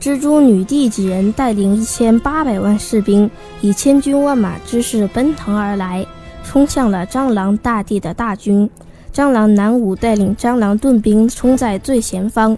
[0.00, 3.28] 蜘蛛女帝几人带领一千八百万士兵，
[3.60, 6.06] 以千军万马之势奔腾而来，
[6.44, 8.70] 冲向了蟑螂大帝的大军。
[9.12, 12.56] 蟑螂男武带领蟑螂盾兵冲在最前方。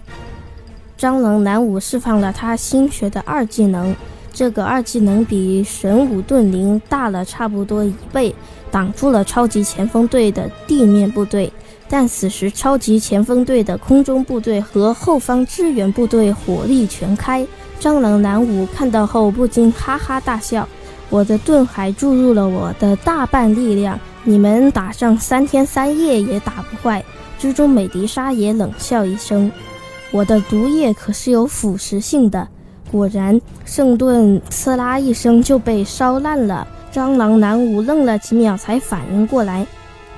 [0.99, 3.95] 蟑螂男武释放了他新学的二技能，
[4.31, 8.35] 这个二技能比神武盾灵大了差不多一倍，
[8.69, 11.51] 挡住了超级前锋队的地面部队。
[11.93, 17.45] 但此时，超级前锋队的空中部队和后方支援部队火力全开。
[17.81, 20.65] 蟑螂男五看到后不禁哈哈大笑
[21.11, 27.03] ：“我的盾海注入了我的大半力量，你们打上三天三夜也打不坏。”
[27.37, 29.51] 蜘蛛美迪莎也冷笑一声
[30.11, 32.47] ：“我的毒液可是有腐蚀性的。”
[32.89, 36.65] 果然，圣盾刺啦一声就被烧烂了。
[36.93, 39.67] 蟑螂男五愣了几秒，才反应过来。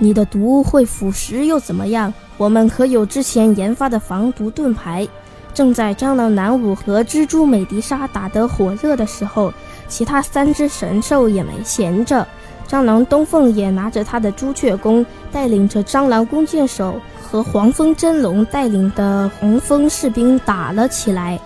[0.04, 2.14] 你的毒会腐蚀又怎么样？
[2.36, 5.08] 我们可有之前研发的防毒盾牌。
[5.54, 9.54] 正在蟑螂男武和蜘蛛美迪莎打得火热的时候，
[9.88, 12.28] 其他三只神兽也没闲着。
[12.68, 21.40] 蟑螂东凤也拿着他的朱雀弓，带领着蟑螂弓箭手和黄蜂真龙带领的红蜂士兵打了起来。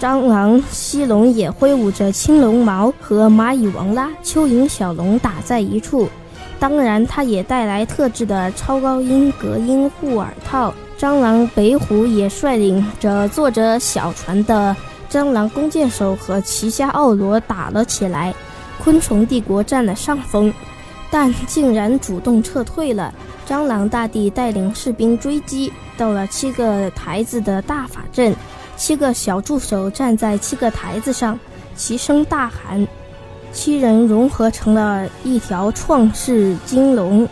[0.00, 6.08] 蟑螂西龙也挥舞着青龙矛和蚂蚁王拉、蚯蚓小龙打在一处。
[6.58, 10.74] 当然，它也带来特制的超高音隔音护耳套。
[10.98, 14.74] 蟑螂北虎也率领着坐着小船的
[15.08, 18.34] 蟑螂弓箭手和奇虾奥罗打了起来。
[18.82, 20.52] 昆虫帝国占了上风，
[21.10, 23.14] 但竟然主动撤退了。
[23.46, 28.34] 蟑螂大帝带领士兵追击，到了七个台子的大法阵，
[28.76, 31.38] 七个小助手站在七个台子上，
[31.76, 32.86] 齐声大喊。
[33.52, 37.26] 七人融合成了一条创世金龙，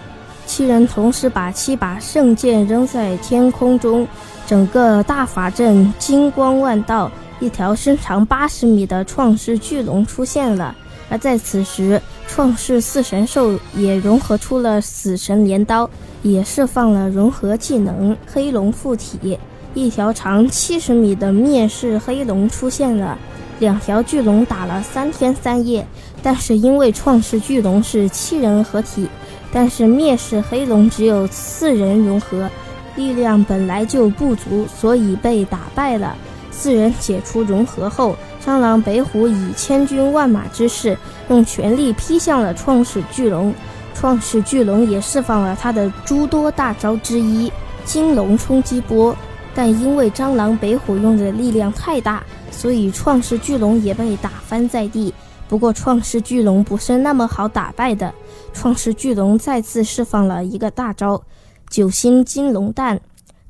[0.47, 4.06] 七人同时把七把圣剑扔在天空中，
[4.47, 10.75] 整个大法阵金光万道，一条身长八十米的创世巨龙出现了。
[11.08, 15.89] 而在此时，创世四神兽也融合出了死神镰刀，
[16.23, 19.39] 也释放了融合技能黑龙附体，
[19.74, 23.17] 一条长七十米的灭世黑龙出现了。
[23.58, 25.86] 两条巨龙打了三天三夜，
[26.27, 29.09] 但是因为创世巨龙是七人合体，
[29.53, 32.51] 但是灭世黑龙只有四人融合，
[32.97, 36.17] 力量本来就不足，所以被打败了。
[36.51, 40.98] 四人解除融合后，蟑螂北虎以千军万马之势，
[41.29, 43.55] 用全力劈向了创世巨龙。
[43.95, 47.53] 创世巨龙也释放了他的诸多大招之一——
[47.87, 49.17] 金龙冲击波，
[49.55, 52.20] 但因为蟑螂北虎用的力量太大。
[52.51, 55.14] 所以，创世巨龙也被打翻在地。
[55.48, 58.12] 不过，创世巨龙不是那么好打败的。
[58.52, 61.23] 创世巨龙再次释放了一个大招——
[61.70, 63.01] 九星金龙蛋。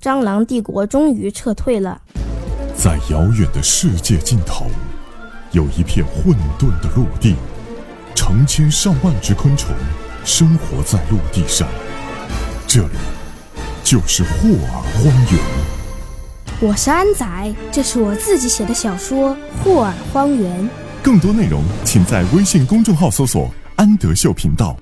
[0.02, 2.00] 蟑螂帝国终于撤退了。
[2.76, 4.66] 在遥远的世界尽头，
[5.52, 7.34] 有一片混沌的陆地，
[8.14, 9.74] 成千上万只昆虫
[10.22, 11.66] 生活在陆地上。
[12.66, 12.98] 这里，
[13.82, 15.40] 就是霍尔荒原。
[16.60, 17.26] 我是安仔，
[17.72, 19.30] 这是我自己写的小说
[19.64, 20.62] 《霍尔荒原》。
[21.06, 24.76] 更多内容，请在微信公众号搜索“安德秀频道”。